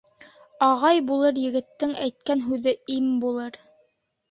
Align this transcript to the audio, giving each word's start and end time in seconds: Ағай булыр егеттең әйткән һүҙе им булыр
Ағай 0.67 1.01
булыр 1.09 1.37
егеттең 1.41 1.95
әйткән 2.07 2.43
һүҙе 2.49 2.75
им 2.97 3.15
булыр 3.27 3.63